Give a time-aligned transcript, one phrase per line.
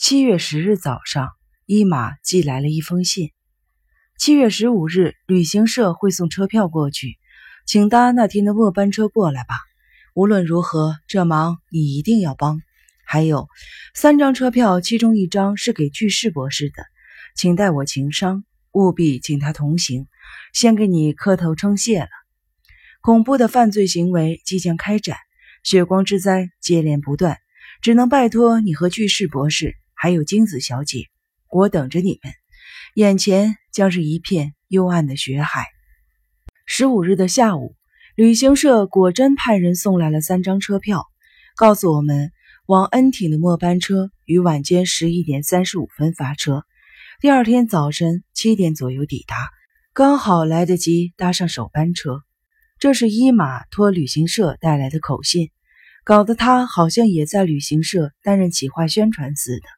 [0.00, 1.30] 七月十日早上，
[1.66, 3.32] 伊玛寄来了一封信。
[4.16, 7.18] 七月十五日，旅行社会送车票过去，
[7.66, 9.56] 请搭那天的末班车过来吧。
[10.14, 12.60] 无论如何，这忙你一定要帮。
[13.04, 13.48] 还有
[13.92, 16.84] 三张车票，其中一张是给巨士博士的，
[17.34, 20.06] 请代我情商，务必请他同行。
[20.52, 22.08] 先给你磕头称谢了。
[23.00, 25.16] 恐怖的犯罪行为即将开展，
[25.64, 27.36] 血光之灾接连不断，
[27.82, 29.74] 只能拜托你和巨士博士。
[30.00, 31.06] 还有金子小姐，
[31.50, 32.32] 我等着你们。
[32.94, 35.66] 眼前将是一片幽暗的血海。
[36.66, 37.74] 十五日的下午，
[38.14, 41.04] 旅行社果真派人送来了三张车票，
[41.56, 42.30] 告诉我们
[42.66, 46.64] 往恩挺的末班车于晚间十一点三十五分发车，
[47.20, 49.50] 第二天早晨七点左右抵达，
[49.92, 52.22] 刚好来得及搭上首班车。
[52.78, 55.50] 这是伊玛托旅行社带来的口信，
[56.04, 59.77] 搞得他好像也在旅行社担任企划宣传似的。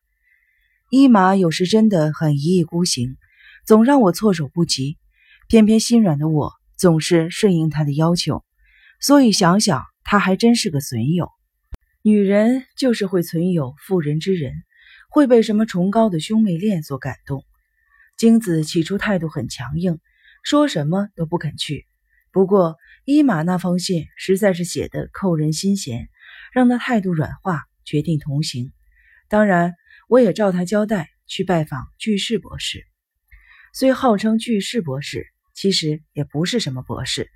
[0.90, 3.16] 伊玛有时真的很一意孤行，
[3.64, 4.98] 总让我措手不及。
[5.47, 8.44] 偏偏心软的我总是顺应他的要求，
[9.00, 11.30] 所以想想他还真是个损友。
[12.02, 14.52] 女人就是会存有妇人之仁，
[15.08, 17.44] 会被什么崇高的兄妹恋所感动。
[18.16, 20.00] 京子起初态度很强硬，
[20.42, 21.86] 说什么都不肯去。
[22.32, 26.08] 不过伊玛那封信实在是写得扣人心弦，
[26.52, 28.72] 让他态度软化，决定同行。
[29.28, 29.77] 当然。
[30.11, 32.84] 我也照他交代去拜访巨士博士，
[33.72, 37.30] 虽号称巨士博士，其实也不是什么博士，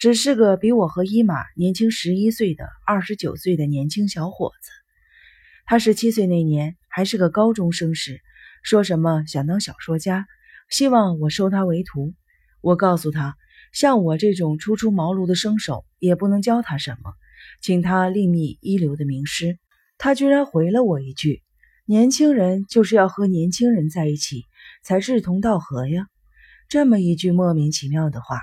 [0.00, 4.70] 只是个比我和伊玛年轻十一岁的二十九岁的年轻小伙子。
[5.66, 8.20] 他十七岁那年还是个高中生时，
[8.64, 10.26] 说什么想当小说家，
[10.68, 12.12] 希望我收他为徒。
[12.60, 13.36] 我告诉他，
[13.72, 17.12] 像我这种初出茅庐的生手，也不能教他什么，
[17.62, 19.60] 请他另觅一流的名师。
[19.96, 21.44] 他居然回了我一句。
[21.88, 24.44] 年轻人就是要和年轻人在一起，
[24.82, 26.08] 才志同道合呀。
[26.68, 28.40] 这么一句莫名其妙的话。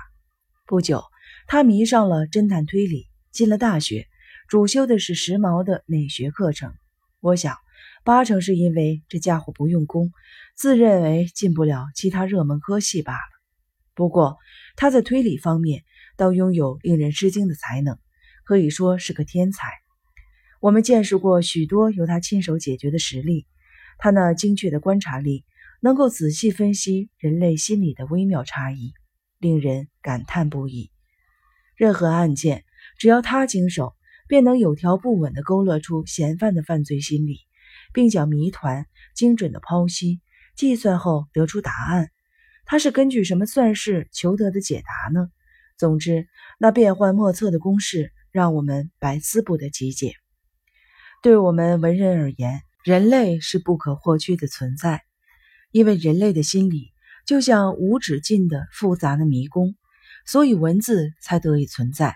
[0.64, 1.04] 不久，
[1.46, 4.06] 他迷上了侦探推理，进了大学，
[4.48, 6.72] 主修的是时髦的美学课程。
[7.20, 7.58] 我想，
[8.02, 10.10] 八成是因为这家伙不用功，
[10.56, 13.20] 自认为进不了其他热门科系罢了。
[13.92, 14.38] 不过，
[14.74, 15.82] 他在推理方面
[16.16, 17.98] 倒拥有令人吃惊的才能，
[18.46, 19.83] 可以说是个天才。
[20.64, 23.46] 我们见识过许多由他亲手解决的实例，
[23.98, 25.44] 他那精确的观察力，
[25.82, 28.94] 能够仔细分析人类心理的微妙差异，
[29.38, 30.90] 令人感叹不已。
[31.76, 32.64] 任何案件，
[32.96, 33.94] 只要他经手，
[34.26, 37.40] 便能有条不紊地勾勒出嫌犯的犯罪心理，
[37.92, 40.22] 并将谜团精准地剖析、
[40.56, 42.08] 计算后得出答案。
[42.64, 45.28] 他是根据什么算式求得的解答呢？
[45.76, 46.26] 总之，
[46.58, 50.14] 那变幻莫测的公式，让我们百思不得其解。
[51.24, 55.04] 对我们文人而言，人类是不可或缺的存在，
[55.70, 56.90] 因为人类的心理
[57.24, 59.74] 就像无止境的复杂的迷宫，
[60.26, 62.14] 所以文字才得以存在。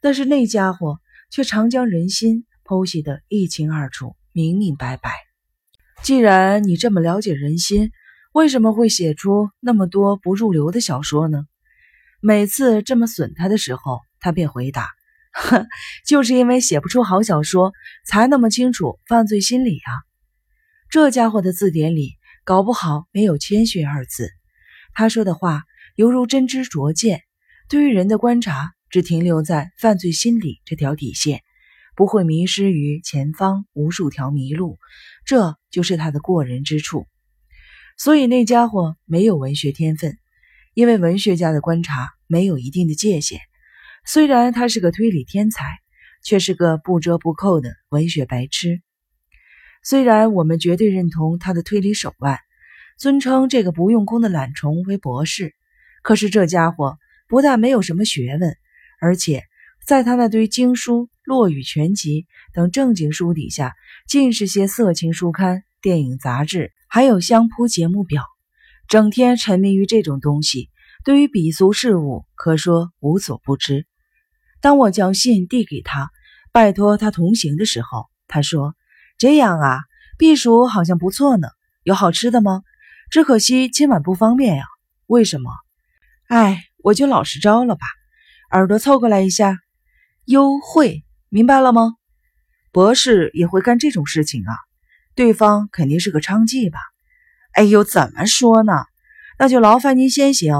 [0.00, 0.98] 但是那家伙
[1.30, 5.12] 却常将人心剖析得一清二楚、明明白白。
[6.02, 7.92] 既然你这么了解人心，
[8.32, 11.44] 为什么会写出那么多不入流的小说呢？
[12.20, 14.88] 每次这么损他的时候，他便回答。
[15.32, 15.66] 哼，
[16.06, 17.72] 就是因为写不出好小说，
[18.06, 20.04] 才那么清楚犯罪心理啊！
[20.90, 22.12] 这家伙的字典里
[22.44, 24.30] 搞不好没有“谦逊”二字。
[24.94, 25.62] 他说的话
[25.96, 27.22] 犹如真知灼见，
[27.68, 31.40] 对于人的观察只停留在犯罪心理这条底线，
[31.96, 34.78] 不会迷失于前方无数条迷路。
[35.24, 37.06] 这就是他的过人之处。
[37.96, 40.18] 所以那家伙没有文学天分，
[40.74, 43.40] 因为文学家的观察没有一定的界限。
[44.04, 45.64] 虽然他是个推理天才，
[46.24, 48.82] 却是个不折不扣的文学白痴。
[49.84, 52.38] 虽然我们绝对认同他的推理手腕，
[52.98, 55.54] 尊称这个不用功的懒虫为博士，
[56.02, 56.98] 可是这家伙
[57.28, 58.56] 不但没有什么学问，
[59.00, 59.42] 而且
[59.86, 63.74] 在他那堆经书、落语全集等正经书底下，
[64.08, 68.24] 尽是些色情书刊、电影杂志，还有相扑节目表，
[68.88, 70.70] 整天沉迷于这种东西，
[71.04, 73.86] 对于鄙俗事物可说无所不知。
[74.62, 76.12] 当我将信递给他，
[76.52, 78.76] 拜托他同行的时候，他说
[79.18, 79.80] ：“这样啊，
[80.16, 81.48] 避暑好像不错呢。
[81.82, 82.62] 有好吃的吗？
[83.10, 84.64] 只可惜今晚不方便呀。
[85.08, 85.50] 为什么？
[86.28, 87.80] 哎，我就老实招了吧。
[88.52, 89.58] 耳朵凑过来一下，
[90.26, 91.96] 优惠，明白了吗？
[92.70, 94.54] 博士也会干这种事情啊？
[95.16, 96.78] 对方肯定是个娼妓吧？
[97.54, 98.84] 哎呦，怎么说呢？
[99.40, 100.54] 那就劳烦您先行，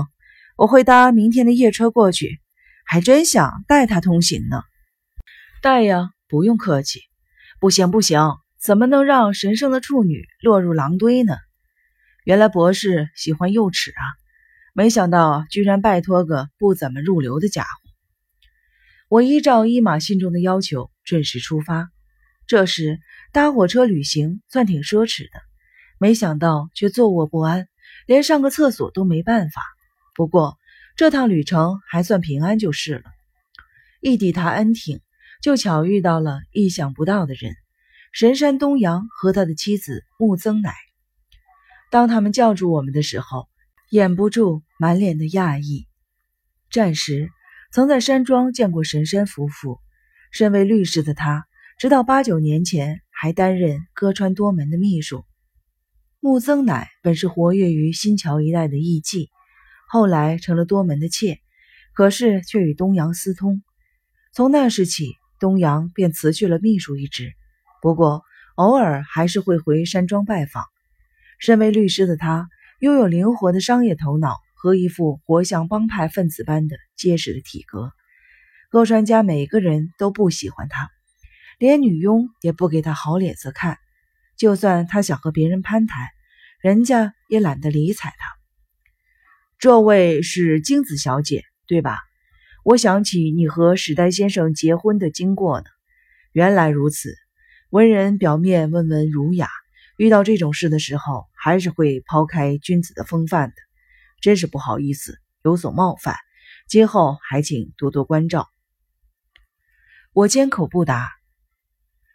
[0.57, 2.41] 我会搭明天的夜车过去。”
[2.84, 4.62] 还真想带他通行呢，
[5.62, 7.00] 带呀，不用客气。
[7.61, 8.19] 不行不行，
[8.61, 11.37] 怎么能让神圣的处女落入狼堆呢？
[12.25, 14.02] 原来博士喜欢幼齿啊！
[14.75, 17.69] 没想到居然拜托个不怎么入流的家伙。
[19.08, 21.90] 我依照伊玛信中的要求，准时出发。
[22.46, 22.99] 这时
[23.32, 25.40] 搭火车旅行算挺奢侈的，
[25.99, 27.69] 没想到却坐卧不安，
[28.06, 29.62] 连上个厕所都没办法。
[30.14, 30.58] 不过
[30.97, 33.05] 这趟旅程还算平安就是了。
[34.00, 35.00] 一抵达恩挺，
[35.43, 37.55] 就巧遇到了意想不到的人——
[38.12, 40.75] 神山东阳和他的妻子木曾乃。
[41.91, 43.49] 当他们叫住我们的时候，
[43.91, 45.87] 掩不住满脸的讶异。
[46.71, 47.29] 战时
[47.71, 49.79] 曾在山庄见过神山夫妇，
[50.31, 51.44] 身为律师的他，
[51.79, 55.25] 直到八九年前还担任歌川多门的秘书。
[56.21, 59.29] 木曾乃本是活跃于新桥一带的艺妓，
[59.93, 61.39] 后来成了多门的妾，
[61.93, 63.62] 可是却与东阳私通。
[64.33, 67.35] 从那时起，东阳便辞去了秘书一职，
[67.83, 68.23] 不过
[68.55, 70.65] 偶尔还是会回山庄拜访。
[71.39, 72.49] 身为律师的他，
[72.81, 77.93] 拥有灵活的商业头脑和一副活像帮派分子般的结实的体格。
[78.71, 80.91] 歌川家每个人都不喜欢他，
[81.59, 83.77] 连女佣也不给他好脸色看。
[84.39, 86.09] 就算他想和别人攀谈，
[86.62, 88.42] 人家也懒得理睬他。
[89.62, 92.00] 这位是京子小姐，对吧？
[92.64, 95.67] 我想起你和史代先生结婚的经过呢。
[96.32, 97.14] 原来如此，
[97.70, 99.49] 文人表面温文儒雅。
[99.97, 103.55] 遇到这种事的时候，还是会抛开君子的风范的，
[104.20, 106.17] 真是不好意思，有所冒犯，
[106.67, 108.49] 今后还请多多关照。
[110.12, 111.08] 我缄口不答。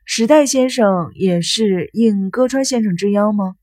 [0.03, 3.55] 史代先生也是应歌川先生之邀吗？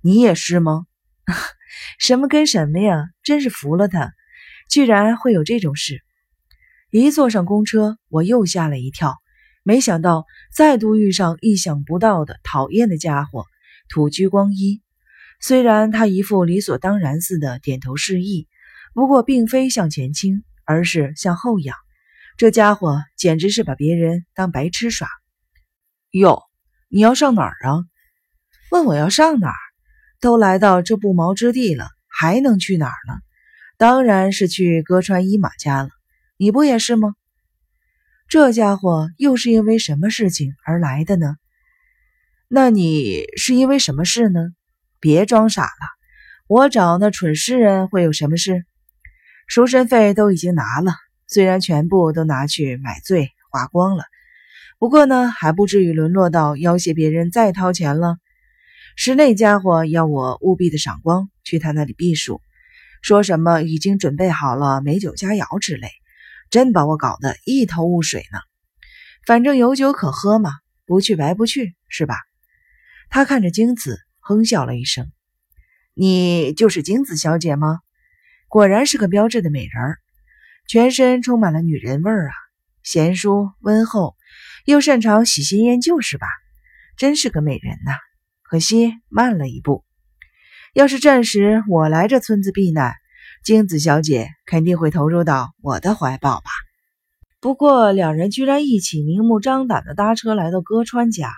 [0.00, 0.86] 你也是吗？
[1.98, 3.08] 什么跟什么呀？
[3.22, 4.12] 真是服了他，
[4.70, 6.02] 居然会有这种事。
[6.90, 9.16] 一坐上公车，我又吓了一跳，
[9.62, 10.24] 没想到
[10.54, 13.44] 再度遇上意想不到的讨厌的家伙。
[13.90, 14.82] 土居光一，
[15.40, 18.48] 虽然他一副理所当然似的点头示意，
[18.94, 21.76] 不过并非向前倾，而是向后仰。
[22.36, 25.08] 这家伙简直是把别人当白痴耍。
[26.10, 26.42] 哟，
[26.88, 27.84] 你要上哪儿啊？
[28.70, 29.67] 问我要上哪儿？
[30.20, 33.14] 都来到这不毛之地了，还能去哪儿呢？
[33.76, 35.90] 当然是去歌川一马家了。
[36.36, 37.14] 你不也是吗？
[38.28, 41.36] 这家伙又是因为什么事情而来的呢？
[42.48, 44.40] 那你是因为什么事呢？
[45.00, 45.70] 别装傻了，
[46.48, 48.64] 我找那蠢诗人会有什么事？
[49.46, 50.92] 赎身费都已经拿了，
[51.26, 54.04] 虽然全部都拿去买醉花光了，
[54.78, 58.16] 不过呢，还不至于沦落到要挟别人再掏钱了。
[59.00, 62.42] 是那家伙要我务必的赏光，去他那里避暑，
[63.00, 65.88] 说什么已经准备好了美酒佳肴之类，
[66.50, 68.40] 真把我搞得一头雾水呢。
[69.24, 70.50] 反正有酒可喝嘛，
[70.84, 72.16] 不去白不去，是吧？
[73.08, 75.12] 他看着京子，哼笑了一声
[75.94, 77.78] ：“你就是京子小姐吗？
[78.48, 79.98] 果然是个标致的美人儿，
[80.66, 82.34] 全身充满了女人味儿啊！
[82.82, 84.16] 贤淑温厚，
[84.64, 86.26] 又擅长喜新厌旧，是吧？
[86.96, 87.92] 真是个美人呐！
[88.48, 89.84] 可惜慢了一步。
[90.74, 92.94] 要是暂时我来这村子避难，
[93.44, 96.50] 京子小姐肯定会投入到我的怀抱吧。
[97.40, 101.30] 不过两人居然一起明目张胆地搭车来到歌川家。”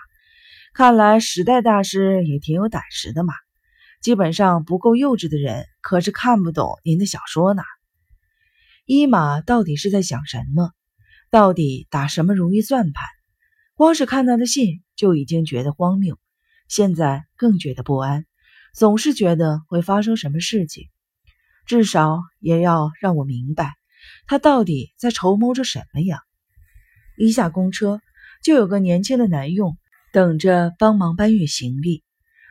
[0.73, 3.33] 看来时代大师也挺有胆识的嘛，
[4.01, 7.61] 基本上不够幼稚的人可是看不懂您的小说呢。
[8.85, 10.71] 伊玛到底是在想什么？
[11.29, 13.03] 到底打什么如意算盘？
[13.75, 16.17] 光是看他的信就已经觉得荒谬，
[16.71, 18.25] 现在更觉得不安，
[18.73, 20.85] 总是觉得会发生什么事情。
[21.65, 23.73] 至少也要让我明白，
[24.25, 26.21] 他到底在筹谋着什么呀？
[27.17, 27.99] 一下公车，
[28.41, 29.75] 就有个年轻的男佣。
[30.13, 32.03] 等着帮忙搬运行李，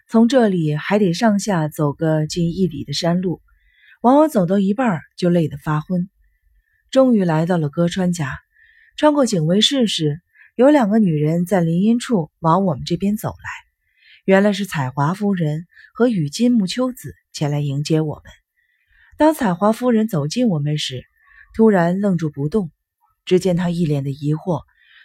[0.07, 3.41] 从这里还得上下走个近一里的山路，
[4.03, 6.11] 往往走到一半就累得发昏。
[6.91, 8.39] 终于来到了歌川家，
[8.97, 10.21] 穿过警卫室时，
[10.57, 13.70] 有两个女人在林荫处往我们这边走来。
[14.25, 18.25] 原来是彩华夫人和羽金木秋子前来迎接我们。
[19.17, 21.05] 当彩华夫人走近我们时，
[21.55, 22.71] 突然愣住不动，
[23.25, 24.63] 只见她一脸的疑惑，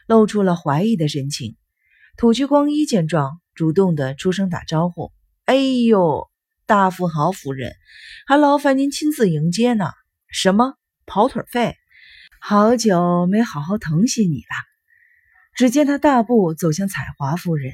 [0.07, 1.55] 露出了怀疑的神情。
[2.17, 5.11] 土居光一见状，主动的出声打招呼
[5.45, 6.29] ：“哎呦，
[6.65, 7.73] 大富豪夫人，
[8.27, 9.91] 还劳烦您亲自迎接呢。
[10.27, 11.75] 什么跑腿费？
[12.39, 14.55] 好久没好好疼惜你了。”
[15.55, 17.73] 只见他大步走向彩华夫人，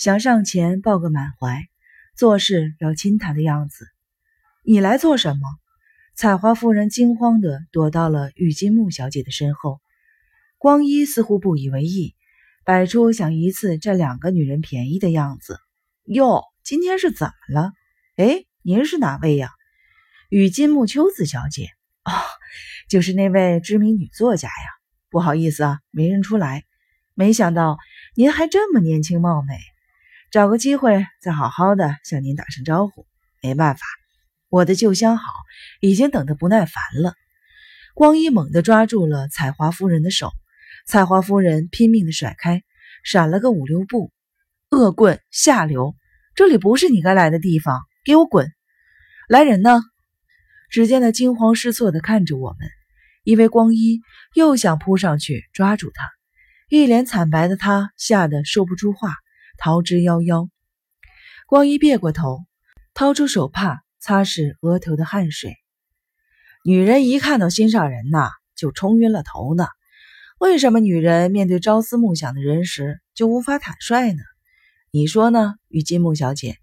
[0.00, 1.68] 想上前抱个满怀，
[2.16, 3.86] 做事要亲她的样子。
[4.64, 5.42] 你来做什么？
[6.14, 9.78] 采花夫人惊慌的躲到了玉金木小姐的身后。
[10.56, 12.14] 光一似乎不以为意。
[12.64, 15.60] 摆出想一次占两个女人便宜的样子。
[16.04, 17.72] 哟，今天是怎么了？
[18.16, 19.50] 哎，您是哪位呀？
[20.30, 21.68] 与金木秋子小姐。
[22.04, 22.12] 哦，
[22.88, 24.54] 就是那位知名女作家呀。
[25.10, 26.64] 不好意思啊，没认出来。
[27.12, 27.76] 没想到
[28.14, 29.58] 您还这么年轻貌美，
[30.30, 33.04] 找个机会再好好的向您打声招呼。
[33.42, 33.80] 没办法，
[34.48, 35.32] 我的旧相好
[35.80, 37.14] 已经等得不耐烦了。
[37.94, 40.30] 光一猛地抓住了彩华夫人的手，
[40.86, 42.62] 彩华夫人拼命的甩开，
[43.02, 44.12] 闪了个五六步。
[44.70, 45.96] 恶棍下流，
[46.36, 48.52] 这里不是你该来的地方，给我滚！
[49.28, 49.82] 来人呢？
[50.70, 52.68] 只见他惊慌失措的看着我们，
[53.24, 54.00] 因为光一
[54.34, 56.08] 又想扑上去抓住他。
[56.68, 59.16] 一脸惨白的他吓得说不出话，
[59.60, 60.48] 逃之夭夭。
[61.46, 62.46] 光一别过头，
[62.94, 65.54] 掏出手帕擦拭额头的汗水。
[66.64, 69.66] 女人一看到心上人呐，就冲晕了头呢。
[70.38, 74.22] 为什么女人面对朝思暮想的人时就无法坦率呢？
[74.90, 76.56] 你说呢，玉金木小姐？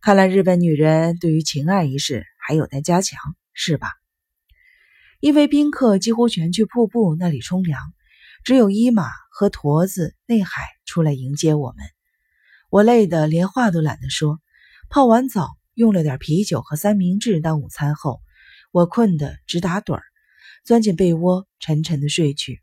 [0.00, 3.20] 看来日本女人对于情爱一事还有待加强，
[3.52, 3.92] 是吧？
[5.20, 7.80] 因为宾客几乎全去瀑布那里冲凉，
[8.42, 11.93] 只有伊马和驼子内海出来迎接我们。
[12.70, 14.40] 我累得连话都懒得说。
[14.90, 18.20] 泡完澡，用了点啤酒和三明治当午餐后。
[18.70, 20.02] 我困得直打盹儿，
[20.64, 22.60] 钻进被窝，沉沉的睡去。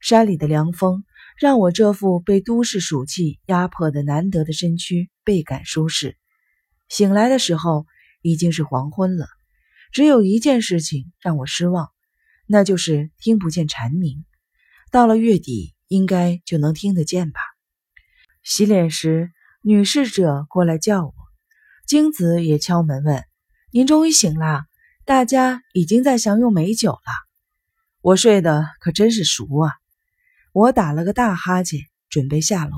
[0.00, 1.04] 山里的凉风
[1.38, 6.16] 让我这副被都市暑气压迫的难得的身躯倍感舒适。
[6.88, 7.86] 醒来的时候
[8.20, 9.26] 已经是黄昏了，
[9.92, 11.90] 只有一件事情让我失望，
[12.46, 14.24] 那就是听不见蝉鸣。
[14.90, 17.40] 到了月底，应该就能听得见吧。
[18.42, 19.30] 洗脸时，
[19.62, 21.14] 女侍者过来叫我，
[21.86, 23.24] 京子也敲门问
[23.70, 24.66] ：“您终于醒啦？”
[25.04, 26.98] 大家已经在享用美酒了，
[28.00, 29.72] 我睡得可真是熟啊！
[30.52, 32.76] 我打了个大哈欠，准备下楼。